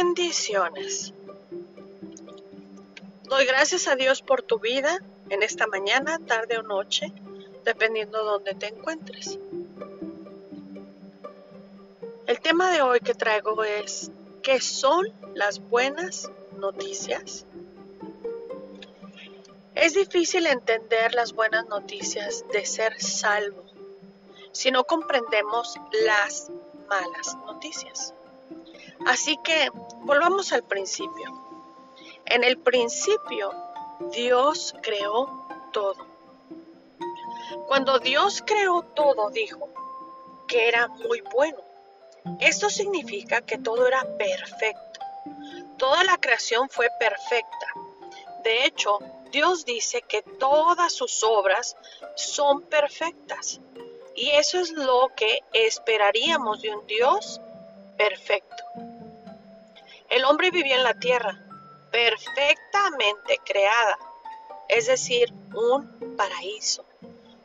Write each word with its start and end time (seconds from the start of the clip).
Bendiciones. 0.00 1.12
Doy 3.24 3.44
gracias 3.46 3.88
a 3.88 3.96
Dios 3.96 4.22
por 4.22 4.42
tu 4.42 4.60
vida 4.60 5.00
en 5.28 5.42
esta 5.42 5.66
mañana, 5.66 6.20
tarde 6.20 6.56
o 6.56 6.62
noche, 6.62 7.12
dependiendo 7.64 8.18
de 8.18 8.24
dónde 8.24 8.54
te 8.54 8.68
encuentres. 8.68 9.40
El 12.28 12.38
tema 12.40 12.70
de 12.70 12.80
hoy 12.80 13.00
que 13.00 13.12
traigo 13.12 13.64
es 13.64 14.12
¿qué 14.40 14.60
son 14.60 15.12
las 15.34 15.58
buenas 15.68 16.30
noticias? 16.56 17.44
Es 19.74 19.94
difícil 19.94 20.46
entender 20.46 21.12
las 21.12 21.32
buenas 21.32 21.66
noticias 21.66 22.44
de 22.52 22.64
ser 22.66 23.02
salvo 23.02 23.64
si 24.52 24.70
no 24.70 24.84
comprendemos 24.84 25.74
las 26.06 26.50
malas 26.88 27.36
noticias. 27.46 28.14
Así 29.06 29.36
que 29.42 29.70
volvamos 30.02 30.52
al 30.52 30.62
principio. 30.62 31.32
En 32.26 32.44
el 32.44 32.58
principio 32.58 33.52
Dios 34.12 34.74
creó 34.82 35.46
todo. 35.72 36.06
Cuando 37.66 37.98
Dios 37.98 38.42
creó 38.46 38.82
todo, 38.82 39.30
dijo 39.30 39.68
que 40.46 40.68
era 40.68 40.88
muy 40.88 41.20
bueno. 41.32 41.58
Esto 42.40 42.68
significa 42.68 43.40
que 43.40 43.58
todo 43.58 43.86
era 43.86 44.04
perfecto. 44.16 45.00
Toda 45.76 46.04
la 46.04 46.16
creación 46.18 46.68
fue 46.68 46.88
perfecta. 46.98 47.66
De 48.42 48.64
hecho, 48.64 48.98
Dios 49.30 49.64
dice 49.64 50.02
que 50.02 50.22
todas 50.22 50.92
sus 50.92 51.22
obras 51.22 51.76
son 52.16 52.62
perfectas. 52.62 53.60
Y 54.14 54.30
eso 54.30 54.58
es 54.58 54.70
lo 54.70 55.12
que 55.14 55.40
esperaríamos 55.52 56.62
de 56.62 56.74
un 56.74 56.86
Dios 56.86 57.40
perfecto. 57.96 58.64
El 60.08 60.24
hombre 60.24 60.50
vivía 60.50 60.76
en 60.76 60.84
la 60.84 60.94
tierra, 60.94 61.38
perfectamente 61.90 63.38
creada, 63.44 63.98
es 64.68 64.86
decir, 64.86 65.32
un 65.54 66.16
paraíso, 66.16 66.84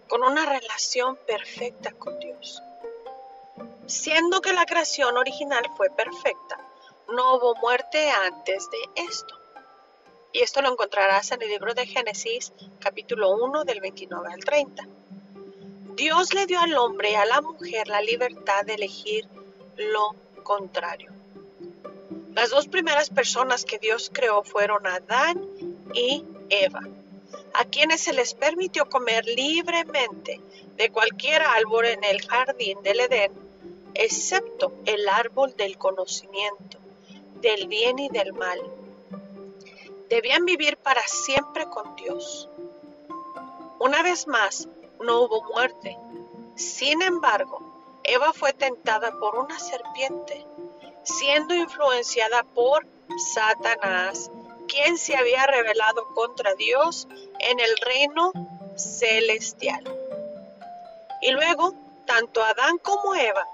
con 0.07 0.23
una 0.23 0.45
relación 0.45 1.17
perfecta 1.27 1.91
con 1.91 2.17
Dios. 2.19 2.61
Siendo 3.85 4.39
que 4.39 4.53
la 4.53 4.65
creación 4.65 5.17
original 5.17 5.63
fue 5.75 5.89
perfecta, 5.89 6.57
no 7.09 7.35
hubo 7.35 7.55
muerte 7.55 8.09
antes 8.09 8.69
de 8.71 9.03
esto. 9.09 9.35
Y 10.31 10.39
esto 10.39 10.61
lo 10.61 10.71
encontrarás 10.71 11.31
en 11.31 11.41
el 11.41 11.49
libro 11.49 11.73
de 11.73 11.85
Génesis 11.85 12.53
capítulo 12.79 13.31
1 13.31 13.65
del 13.65 13.81
29 13.81 14.33
al 14.33 14.43
30. 14.43 14.87
Dios 15.95 16.33
le 16.33 16.45
dio 16.45 16.59
al 16.59 16.75
hombre 16.77 17.11
y 17.11 17.15
a 17.15 17.25
la 17.25 17.41
mujer 17.41 17.87
la 17.87 18.01
libertad 18.01 18.65
de 18.65 18.75
elegir 18.75 19.27
lo 19.75 20.15
contrario. 20.43 21.12
Las 22.35 22.49
dos 22.49 22.67
primeras 22.67 23.09
personas 23.09 23.63
que 23.63 23.77
Dios 23.77 24.09
creó 24.11 24.43
fueron 24.43 24.87
Adán 24.87 25.39
y 25.93 26.23
Eva, 26.49 26.81
a 27.53 27.65
quienes 27.65 28.01
se 28.01 28.13
les 28.13 28.33
permitió 28.33 28.89
comer 28.89 29.25
libremente 29.25 30.41
de 30.75 30.89
cualquier 30.89 31.43
árbol 31.43 31.85
en 31.85 32.03
el 32.03 32.25
jardín 32.25 32.81
del 32.81 33.01
Edén, 33.01 33.31
excepto 33.93 34.73
el 34.85 35.07
árbol 35.07 35.53
del 35.55 35.77
conocimiento, 35.77 36.79
del 37.41 37.67
bien 37.67 37.99
y 37.99 38.09
del 38.09 38.33
mal. 38.33 38.59
Debían 40.09 40.45
vivir 40.45 40.77
para 40.77 41.05
siempre 41.07 41.65
con 41.69 41.95
Dios. 41.95 42.49
Una 43.79 44.01
vez 44.01 44.27
más, 44.27 44.67
no 45.03 45.21
hubo 45.21 45.43
muerte. 45.43 45.97
Sin 46.55 47.01
embargo, 47.01 47.61
Eva 48.03 48.33
fue 48.33 48.53
tentada 48.53 49.17
por 49.19 49.35
una 49.35 49.59
serpiente, 49.59 50.45
siendo 51.03 51.53
influenciada 51.53 52.43
por 52.43 52.85
Satanás, 53.33 54.31
quien 54.67 54.97
se 54.97 55.15
había 55.15 55.45
rebelado 55.45 56.07
contra 56.13 56.55
Dios 56.55 57.07
en 57.39 57.59
el 57.59 57.77
reino 57.77 58.31
celestial. 58.75 59.83
Y 61.21 61.31
luego, 61.31 61.73
tanto 62.05 62.43
Adán 62.43 62.77
como 62.79 63.15
Eva 63.15 63.47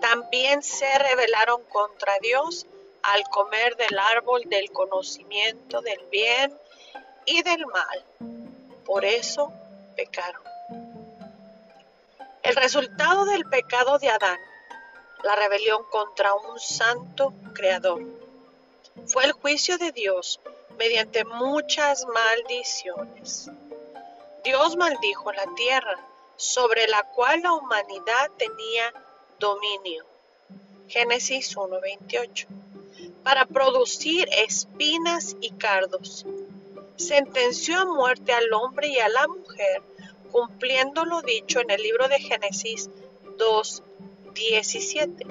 también 0.00 0.62
se 0.62 0.98
rebelaron 0.98 1.62
contra 1.64 2.18
Dios 2.20 2.66
al 3.02 3.24
comer 3.30 3.76
del 3.76 3.98
árbol 3.98 4.42
del 4.46 4.70
conocimiento 4.70 5.80
del 5.80 6.00
bien 6.10 6.56
y 7.24 7.42
del 7.42 7.66
mal. 7.66 8.04
Por 8.84 9.04
eso 9.04 9.52
pecaron. 9.96 10.42
El 12.42 12.56
resultado 12.56 13.24
del 13.24 13.44
pecado 13.44 13.98
de 13.98 14.08
Adán, 14.08 14.38
la 15.22 15.36
rebelión 15.36 15.84
contra 15.90 16.34
un 16.34 16.58
santo 16.58 17.32
creador, 17.54 18.02
fue 19.06 19.24
el 19.24 19.32
juicio 19.32 19.78
de 19.78 19.92
Dios 19.92 20.40
mediante 20.78 21.24
muchas 21.24 22.06
maldiciones. 22.06 23.50
Dios 24.44 24.76
maldijo 24.76 25.32
la 25.32 25.46
tierra 25.56 25.98
sobre 26.36 26.86
la 26.86 27.02
cual 27.02 27.42
la 27.42 27.52
humanidad 27.52 28.30
tenía 28.36 28.92
dominio. 29.38 30.04
Génesis 30.88 31.56
1:28. 31.56 32.46
Para 33.22 33.44
producir 33.44 34.28
espinas 34.30 35.36
y 35.40 35.50
cardos. 35.52 36.24
Sentenció 36.96 37.80
a 37.80 37.84
muerte 37.84 38.32
al 38.32 38.52
hombre 38.52 38.88
y 38.88 38.98
a 38.98 39.08
la 39.08 39.26
mujer 39.28 39.82
cumpliendo 40.30 41.04
lo 41.04 41.22
dicho 41.22 41.60
en 41.60 41.70
el 41.70 41.82
libro 41.82 42.08
de 42.08 42.20
Génesis 42.20 42.90
2.17. 44.38 45.26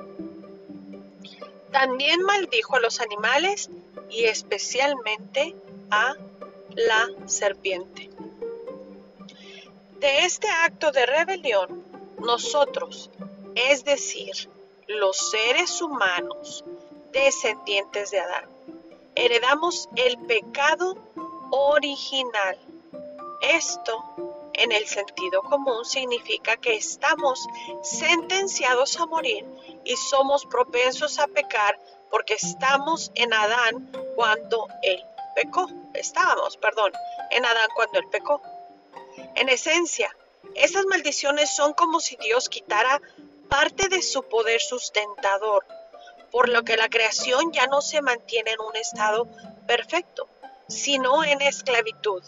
También 1.72 2.22
maldijo 2.22 2.76
a 2.76 2.80
los 2.80 3.00
animales 3.00 3.70
y 4.10 4.26
especialmente 4.26 5.56
a 5.90 6.16
la 6.76 7.08
serpiente. 7.26 8.10
De 10.00 10.26
este 10.26 10.48
acto 10.48 10.92
de 10.92 11.06
rebelión, 11.06 11.84
nosotros, 12.20 13.10
es 13.56 13.84
decir, 13.84 14.34
los 14.88 15.32
seres 15.32 15.82
humanos 15.82 16.64
descendientes 17.12 18.12
de 18.12 18.20
Adán, 18.20 18.46
heredamos 19.16 19.90
el 19.96 20.18
pecado 20.20 20.96
original. 21.50 22.58
Esto 23.42 24.04
en 24.58 24.72
el 24.72 24.88
sentido 24.88 25.42
común 25.44 25.86
significa 25.86 26.58
que 26.58 26.76
estamos 26.76 27.48
sentenciados 27.84 29.00
a 29.00 29.06
morir 29.06 29.46
y 29.86 29.96
somos 29.96 30.46
propensos 30.46 31.20
a 31.20 31.28
pecar 31.28 31.80
porque 32.10 32.34
estamos 32.34 33.12
en 33.16 33.34
Adán 33.34 33.92
cuando 34.16 34.68
él 34.82 35.04
pecó. 35.36 35.70
Estábamos, 35.94 36.58
perdón, 36.58 36.92
en 37.32 37.46
Adán 37.46 37.70
cuando 37.76 38.00
él 38.00 38.08
pecó. 38.10 38.42
En 39.36 39.50
esencia, 39.50 40.16
esas 40.56 40.86
maldiciones 40.86 41.56
son 41.56 41.74
como 41.74 42.00
si 42.00 42.16
Dios 42.18 42.50
quitara 42.50 43.00
parte 43.50 43.88
de 43.90 44.02
su 44.02 44.24
poder 44.24 44.60
sustentador, 44.60 45.66
por 46.32 46.50
lo 46.50 46.64
que 46.64 46.78
la 46.78 46.90
creación 46.90 47.52
ya 47.52 47.68
no 47.68 47.82
se 47.82 48.02
mantiene 48.02 48.52
en 48.52 48.62
un 48.62 48.76
estado 48.76 49.28
perfecto, 49.68 50.28
sino 50.68 51.24
en 51.24 51.42
esclavitud 51.42 52.24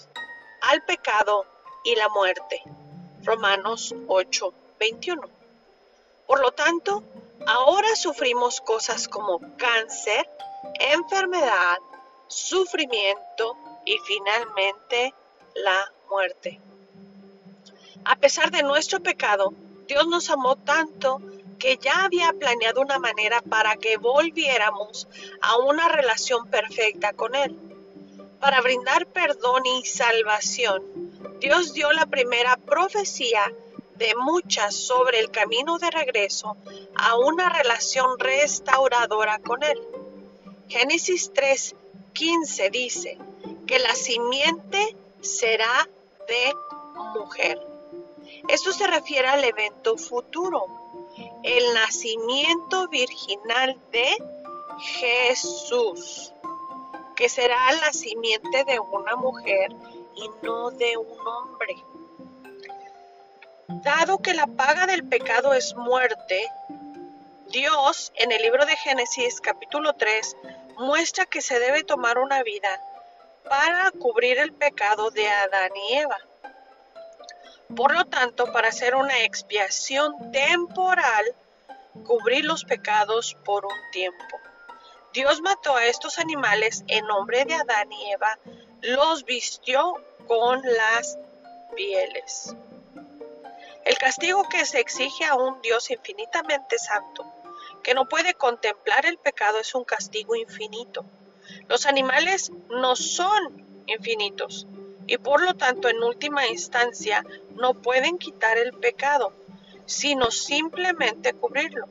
al 0.61 0.83
pecado 0.83 1.45
y 1.83 1.95
la 1.95 2.09
muerte. 2.09 2.61
Romanos 3.23 3.93
8, 4.07 4.53
21. 4.79 5.21
Por 6.27 6.41
lo 6.41 6.51
tanto, 6.51 7.03
ahora 7.45 7.95
sufrimos 7.95 8.61
cosas 8.61 9.07
como 9.07 9.39
cáncer, 9.57 10.29
enfermedad, 10.79 11.77
sufrimiento 12.27 13.57
y 13.85 13.97
finalmente 14.05 15.13
la 15.55 15.91
muerte. 16.09 16.59
A 18.05 18.15
pesar 18.15 18.51
de 18.51 18.63
nuestro 18.63 19.01
pecado, 19.01 19.53
Dios 19.87 20.07
nos 20.07 20.29
amó 20.29 20.55
tanto 20.55 21.21
que 21.57 21.77
ya 21.77 22.05
había 22.05 22.31
planeado 22.33 22.81
una 22.81 22.99
manera 22.99 23.41
para 23.41 23.75
que 23.75 23.97
volviéramos 23.97 25.07
a 25.41 25.57
una 25.57 25.89
relación 25.89 26.47
perfecta 26.47 27.13
con 27.13 27.35
Él. 27.35 27.57
Para 28.39 28.61
brindar 28.61 29.05
perdón 29.07 29.65
y 29.65 29.85
salvación, 29.85 30.83
Dios 31.39 31.73
dio 31.73 31.91
la 31.91 32.05
primera 32.05 32.57
profecía 32.57 33.41
de 33.95 34.15
muchas 34.15 34.73
sobre 34.75 35.19
el 35.19 35.29
camino 35.29 35.77
de 35.77 35.91
regreso 35.91 36.55
a 36.95 37.17
una 37.17 37.49
relación 37.49 38.17
restauradora 38.17 39.39
con 39.39 39.61
Él. 39.63 39.79
Génesis 40.69 41.31
3:15 41.33 42.71
dice 42.71 43.17
que 43.67 43.79
la 43.79 43.93
simiente 43.95 44.95
será 45.21 45.87
de 46.27 46.53
mujer. 47.13 47.59
Esto 48.47 48.71
se 48.71 48.87
refiere 48.87 49.27
al 49.27 49.43
evento 49.43 49.97
futuro, 49.97 50.65
el 51.43 51.73
nacimiento 51.73 52.87
virginal 52.87 53.77
de 53.91 54.07
Jesús, 54.79 56.33
que 57.15 57.27
será 57.27 57.71
la 57.73 57.91
simiente 57.91 58.63
de 58.63 58.79
una 58.79 59.15
mujer 59.17 59.75
y 60.19 60.29
no 60.45 60.71
de 60.71 60.97
un 60.97 61.27
hombre. 61.27 61.75
Dado 63.67 64.17
que 64.19 64.33
la 64.33 64.47
paga 64.47 64.85
del 64.85 65.07
pecado 65.07 65.53
es 65.53 65.75
muerte, 65.75 66.47
Dios 67.47 68.11
en 68.15 68.31
el 68.31 68.41
libro 68.41 68.65
de 68.65 68.75
Génesis 68.75 69.41
capítulo 69.41 69.93
3 69.93 70.35
muestra 70.77 71.25
que 71.25 71.41
se 71.41 71.59
debe 71.59 71.83
tomar 71.83 72.19
una 72.19 72.43
vida 72.43 72.81
para 73.49 73.91
cubrir 73.91 74.37
el 74.37 74.53
pecado 74.53 75.09
de 75.09 75.27
Adán 75.27 75.71
y 75.89 75.93
Eva. 75.95 76.17
Por 77.75 77.93
lo 77.93 78.05
tanto, 78.05 78.51
para 78.51 78.69
hacer 78.69 78.95
una 78.95 79.23
expiación 79.23 80.31
temporal, 80.31 81.25
cubrir 82.05 82.45
los 82.45 82.63
pecados 82.65 83.35
por 83.45 83.65
un 83.65 83.91
tiempo. 83.91 84.37
Dios 85.13 85.41
mató 85.41 85.75
a 85.75 85.85
estos 85.85 86.19
animales 86.19 86.83
en 86.87 87.05
nombre 87.07 87.45
de 87.45 87.55
Adán 87.55 87.91
y 87.91 88.11
Eva, 88.11 88.37
los 88.81 89.25
vistió 89.25 89.95
con 90.29 90.61
las 90.61 91.17
pieles. 91.75 92.55
El 93.83 93.97
castigo 93.97 94.47
que 94.47 94.63
se 94.63 94.79
exige 94.79 95.25
a 95.25 95.33
un 95.33 95.59
Dios 95.63 95.89
infinitamente 95.89 96.77
santo, 96.77 97.25
que 97.81 97.95
no 97.95 98.07
puede 98.07 98.35
contemplar 98.35 99.07
el 99.07 99.17
pecado, 99.17 99.59
es 99.59 99.73
un 99.73 99.83
castigo 99.83 100.35
infinito. 100.35 101.03
Los 101.67 101.87
animales 101.87 102.51
no 102.69 102.95
son 102.95 103.65
infinitos 103.87 104.67
y 105.07 105.17
por 105.17 105.41
lo 105.41 105.55
tanto 105.55 105.89
en 105.89 106.03
última 106.03 106.45
instancia 106.45 107.25
no 107.55 107.73
pueden 107.73 108.19
quitar 108.19 108.59
el 108.59 108.73
pecado, 108.73 109.33
sino 109.87 110.29
simplemente 110.29 111.33
cubrirlo. 111.33 111.87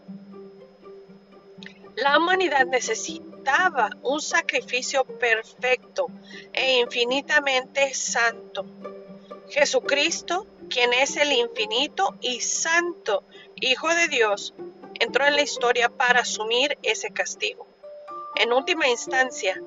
La 1.96 2.17
humanidad 2.19 2.67
un 4.03 4.21
sacrificio 4.21 5.05
perfecto 5.05 6.09
e 6.53 6.81
infinitamente 6.81 7.95
santo. 7.95 8.67
Jesucristo, 9.49 10.47
quien 10.69 10.93
es 10.93 11.17
el 11.17 11.33
infinito 11.33 12.15
y 12.21 12.41
santo 12.41 13.25
Hijo 13.61 13.89
de 13.89 14.09
Dios, 14.09 14.55
entró 15.00 15.27
en 15.27 15.37
la 15.37 15.43
historia 15.43 15.89
para 15.89 16.21
asumir 16.21 16.79
ese 16.83 17.11
castigo. 17.11 17.67
En 18.37 18.53
última 18.53 18.87
instancia, 18.87 19.61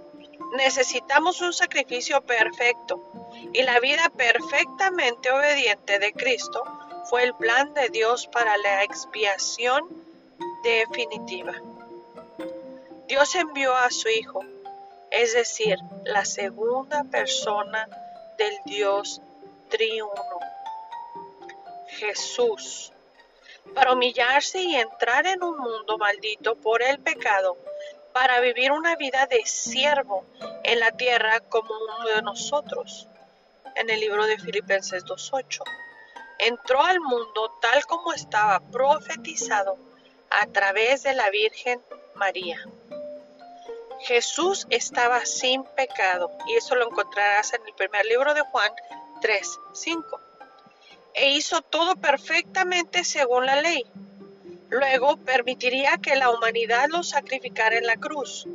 necesitamos 0.55 1.41
un 1.41 1.51
sacrificio 1.51 2.21
perfecto 2.21 3.03
y 3.51 3.63
la 3.63 3.79
vida 3.79 4.09
perfectamente 4.15 5.31
obediente 5.31 5.99
de 5.99 6.13
Cristo 6.13 6.63
fue 7.09 7.23
el 7.23 7.33
plan 7.33 7.73
de 7.73 7.89
Dios 7.89 8.27
para 8.27 8.55
la 8.57 8.83
expiación 8.83 9.83
definitiva. 10.63 11.53
Dios 13.11 13.35
envió 13.35 13.75
a 13.75 13.91
su 13.91 14.07
Hijo, 14.07 14.39
es 15.09 15.33
decir, 15.33 15.77
la 16.05 16.23
segunda 16.23 17.03
persona 17.03 17.89
del 18.37 18.55
Dios 18.63 19.21
triuno, 19.67 20.39
Jesús, 21.89 22.93
para 23.75 23.91
humillarse 23.91 24.61
y 24.61 24.77
entrar 24.77 25.27
en 25.27 25.43
un 25.43 25.57
mundo 25.57 25.97
maldito 25.97 26.55
por 26.55 26.81
el 26.81 26.99
pecado, 26.99 27.57
para 28.13 28.39
vivir 28.39 28.71
una 28.71 28.95
vida 28.95 29.25
de 29.25 29.45
siervo 29.45 30.23
en 30.63 30.79
la 30.79 30.91
tierra 30.91 31.41
como 31.41 31.73
uno 31.77 32.15
de 32.15 32.21
nosotros. 32.21 33.09
En 33.75 33.89
el 33.89 33.99
libro 33.99 34.25
de 34.25 34.39
Filipenses 34.39 35.03
2.8. 35.03 35.63
Entró 36.39 36.81
al 36.81 37.01
mundo 37.01 37.57
tal 37.61 37.85
como 37.87 38.13
estaba 38.13 38.61
profetizado 38.71 39.77
a 40.29 40.47
través 40.47 41.03
de 41.03 41.13
la 41.13 41.29
Virgen 41.29 41.81
María. 42.15 42.65
Jesús 44.03 44.65
estaba 44.69 45.25
sin 45.25 45.63
pecado 45.63 46.31
y 46.47 46.55
eso 46.55 46.75
lo 46.75 46.89
encontrarás 46.89 47.53
en 47.53 47.61
el 47.67 47.73
primer 47.73 48.05
libro 48.05 48.33
de 48.33 48.41
Juan 48.41 48.71
3, 49.21 49.59
5. 49.73 50.19
E 51.13 51.31
hizo 51.31 51.61
todo 51.61 51.95
perfectamente 51.95 53.03
según 53.03 53.45
la 53.45 53.61
ley. 53.61 53.85
Luego 54.69 55.17
permitiría 55.17 55.97
que 55.97 56.15
la 56.15 56.31
humanidad 56.31 56.87
lo 56.89 57.03
sacrificara 57.03 57.77
en 57.77 57.85
la 57.85 57.97
cruz. 57.97 58.47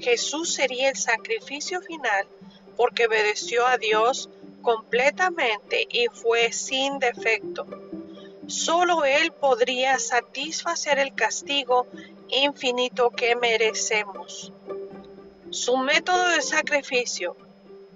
Jesús 0.00 0.54
sería 0.54 0.88
el 0.88 0.96
sacrificio 0.96 1.80
final 1.82 2.26
porque 2.76 3.06
obedeció 3.06 3.66
a 3.66 3.76
Dios 3.76 4.30
completamente 4.62 5.86
y 5.90 6.06
fue 6.08 6.52
sin 6.52 6.98
defecto. 6.98 7.66
Solo 8.46 9.04
Él 9.04 9.30
podría 9.32 9.98
satisfacer 9.98 10.98
el 10.98 11.14
castigo 11.14 11.86
infinito 12.28 13.10
que 13.10 13.36
merecemos. 13.36 14.52
Su 15.58 15.76
método 15.76 16.28
de 16.28 16.40
sacrificio, 16.40 17.36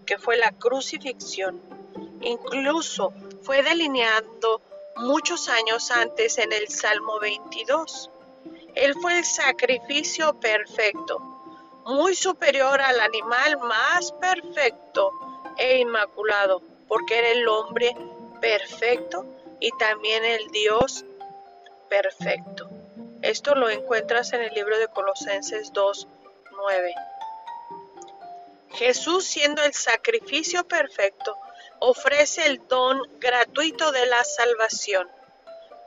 que 0.05 0.19
fue 0.19 0.37
la 0.37 0.51
crucifixión, 0.51 1.63
incluso 2.21 3.15
fue 3.43 3.63
delineando 3.63 4.61
muchos 4.97 5.49
años 5.49 5.93
antes 5.93 6.39
en 6.39 6.53
el 6.53 6.69
Salmo 6.69 7.21
22. 7.21 8.11
Él 8.75 8.95
fue 9.01 9.17
el 9.17 9.25
sacrificio 9.25 10.35
perfecto, 10.41 11.21
muy 11.87 12.17
superior 12.17 12.81
al 12.81 12.99
animal 12.99 13.59
más 13.59 14.11
perfecto 14.11 15.13
e 15.57 15.79
inmaculado, 15.79 16.63
porque 16.89 17.17
era 17.17 17.29
el 17.29 17.47
hombre 17.47 17.97
perfecto 18.41 19.25
y 19.61 19.71
también 19.79 20.25
el 20.25 20.49
Dios 20.51 21.05
perfecto. 21.89 22.69
Esto 23.23 23.55
lo 23.55 23.71
encuentras 23.71 24.33
en 24.33 24.43
el 24.43 24.53
libro 24.53 24.77
de 24.81 24.89
Colosenses 24.89 25.73
2, 25.73 26.09
9. 26.51 26.95
Jesús, 28.75 29.25
siendo 29.25 29.63
el 29.63 29.75
sacrificio 29.75 30.67
perfecto, 30.67 31.37
ofrece 31.79 32.47
el 32.47 32.67
don 32.69 33.01
gratuito 33.19 33.93
de 33.93 34.07
la 34.07 34.25
salvación. 34.25 35.09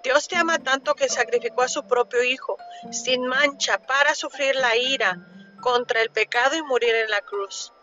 Dios 0.03 0.27
te 0.27 0.35
ama 0.35 0.59
tanto 0.59 0.93
que 0.93 1.09
sacrificó 1.09 1.63
a 1.63 1.67
su 1.67 1.87
propio 1.87 2.23
Hijo 2.23 2.57
sin 2.91 3.25
mancha 3.25 3.79
para 3.79 4.13
sufrir 4.13 4.55
la 4.55 4.75
ira 4.75 5.17
contra 5.61 6.01
el 6.01 6.11
pecado 6.11 6.55
y 6.55 6.61
morir 6.61 6.93
en 6.93 7.09
la 7.09 7.21
cruz. 7.21 7.73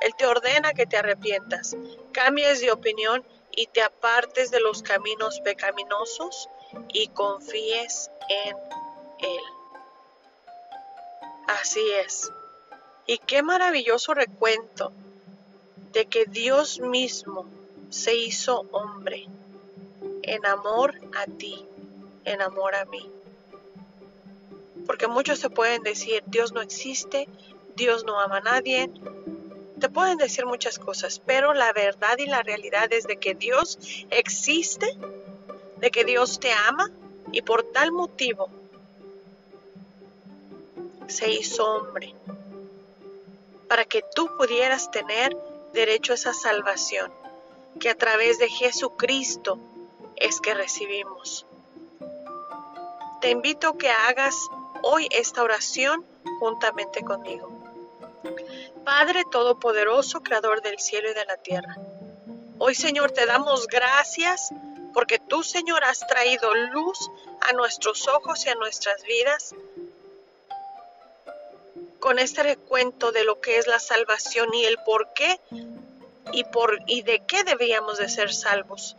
Él 0.00 0.14
te 0.16 0.26
ordena 0.26 0.72
que 0.72 0.86
te 0.86 0.96
arrepientas, 0.96 1.76
cambies 2.12 2.60
de 2.60 2.70
opinión 2.70 3.26
y 3.50 3.66
te 3.66 3.82
apartes 3.82 4.50
de 4.50 4.60
los 4.60 4.82
caminos 4.82 5.40
pecaminosos 5.40 6.48
y 6.88 7.08
confíes 7.08 8.10
en 8.28 8.56
Él. 9.18 9.42
Así 11.48 11.84
es. 12.04 12.30
Y 13.10 13.16
qué 13.16 13.42
maravilloso 13.42 14.12
recuento 14.12 14.92
de 15.94 16.04
que 16.04 16.26
Dios 16.26 16.78
mismo 16.78 17.46
se 17.88 18.14
hizo 18.14 18.66
hombre 18.70 19.26
en 20.22 20.44
amor 20.44 20.94
a 21.16 21.24
ti, 21.24 21.64
en 22.26 22.42
amor 22.42 22.74
a 22.74 22.84
mí. 22.84 23.10
Porque 24.86 25.06
muchos 25.06 25.40
te 25.40 25.48
pueden 25.48 25.82
decir, 25.82 26.22
Dios 26.26 26.52
no 26.52 26.60
existe, 26.60 27.26
Dios 27.76 28.04
no 28.04 28.20
ama 28.20 28.36
a 28.36 28.40
nadie. 28.42 28.90
Te 29.80 29.88
pueden 29.88 30.18
decir 30.18 30.44
muchas 30.44 30.78
cosas, 30.78 31.18
pero 31.24 31.54
la 31.54 31.72
verdad 31.72 32.18
y 32.18 32.26
la 32.26 32.42
realidad 32.42 32.92
es 32.92 33.06
de 33.06 33.16
que 33.16 33.34
Dios 33.34 33.78
existe, 34.10 34.86
de 35.78 35.90
que 35.90 36.04
Dios 36.04 36.38
te 36.38 36.52
ama 36.52 36.90
y 37.32 37.40
por 37.40 37.62
tal 37.72 37.90
motivo 37.90 38.50
se 41.06 41.30
hizo 41.30 41.64
hombre 41.64 42.14
para 43.68 43.84
que 43.84 44.02
tú 44.14 44.30
pudieras 44.36 44.90
tener 44.90 45.36
derecho 45.72 46.12
a 46.12 46.16
esa 46.16 46.32
salvación 46.32 47.12
que 47.78 47.90
a 47.90 47.94
través 47.94 48.38
de 48.38 48.48
Jesucristo 48.48 49.58
es 50.16 50.40
que 50.40 50.54
recibimos. 50.54 51.46
Te 53.20 53.30
invito 53.30 53.68
a 53.68 53.78
que 53.78 53.90
hagas 53.90 54.36
hoy 54.82 55.08
esta 55.10 55.42
oración 55.42 56.04
juntamente 56.40 57.04
conmigo. 57.04 57.50
Padre 58.84 59.24
Todopoderoso, 59.30 60.20
Creador 60.20 60.62
del 60.62 60.78
cielo 60.78 61.10
y 61.10 61.14
de 61.14 61.24
la 61.26 61.36
tierra. 61.36 61.76
Hoy 62.58 62.74
Señor 62.74 63.12
te 63.12 63.26
damos 63.26 63.66
gracias 63.66 64.50
porque 64.94 65.18
tú 65.18 65.42
Señor 65.42 65.84
has 65.84 66.06
traído 66.06 66.54
luz 66.54 67.10
a 67.40 67.52
nuestros 67.52 68.08
ojos 68.08 68.44
y 68.46 68.48
a 68.48 68.54
nuestras 68.54 69.02
vidas 69.02 69.54
con 72.00 72.18
este 72.18 72.42
recuento 72.42 73.12
de 73.12 73.24
lo 73.24 73.40
que 73.40 73.58
es 73.58 73.66
la 73.66 73.80
salvación 73.80 74.52
y 74.54 74.64
el 74.64 74.78
por 74.78 75.12
qué 75.14 75.40
y, 76.32 76.44
por, 76.44 76.78
y 76.86 77.02
de 77.02 77.20
qué 77.26 77.44
debíamos 77.44 77.98
de 77.98 78.08
ser 78.08 78.32
salvos. 78.32 78.96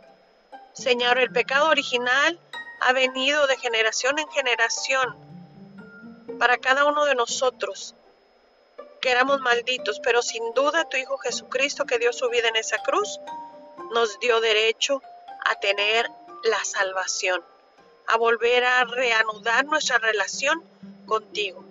Señor, 0.72 1.18
el 1.18 1.30
pecado 1.30 1.68
original 1.68 2.38
ha 2.80 2.92
venido 2.92 3.46
de 3.46 3.56
generación 3.56 4.18
en 4.18 4.28
generación 4.30 5.16
para 6.38 6.58
cada 6.58 6.84
uno 6.84 7.04
de 7.04 7.14
nosotros, 7.14 7.94
que 9.00 9.10
éramos 9.10 9.40
malditos, 9.40 10.00
pero 10.00 10.22
sin 10.22 10.52
duda 10.54 10.88
tu 10.88 10.96
Hijo 10.96 11.18
Jesucristo 11.18 11.84
que 11.84 11.98
dio 11.98 12.12
su 12.12 12.28
vida 12.28 12.48
en 12.48 12.56
esa 12.56 12.78
cruz, 12.78 13.20
nos 13.92 14.18
dio 14.20 14.40
derecho 14.40 15.02
a 15.44 15.56
tener 15.56 16.08
la 16.44 16.64
salvación, 16.64 17.42
a 18.06 18.16
volver 18.16 18.64
a 18.64 18.84
reanudar 18.84 19.64
nuestra 19.64 19.98
relación 19.98 20.62
contigo. 21.06 21.69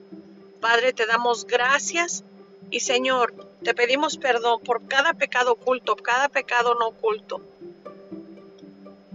Padre, 0.60 0.94
te 0.94 1.06
damos 1.06 1.46
gracias 1.46 2.24
y 2.70 2.82
Señor, 2.82 3.34
te 3.64 3.74
pedimos 3.74 4.18
perdón 4.18 4.62
por 4.62 4.88
cada 4.88 5.14
pecado 5.14 5.54
oculto, 5.54 5.96
cada 5.96 6.30
pecado 6.30 6.76
no 6.76 6.88
oculto. 6.88 7.42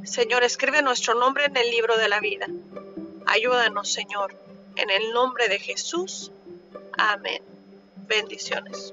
Señor, 0.05 0.43
escribe 0.45 0.83
nuestro 0.83 1.15
nombre 1.15 1.47
en 1.47 1.57
el 1.57 1.71
libro 1.71 1.97
de 1.97 2.09
la 2.09 2.21
vida. 2.21 2.47
Ayúdanos, 3.27 3.91
Señor, 3.91 4.37
en 4.77 4.91
el 4.91 5.13
nombre 5.13 5.49
de 5.49 5.59
Jesús. 5.59 6.31
Amén. 6.93 7.43
Bendiciones. 8.07 8.93